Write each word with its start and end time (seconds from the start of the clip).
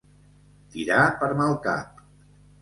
Tirar 0.75 1.03
per 1.19 1.29
mal 1.43 1.55
cap. 1.67 2.03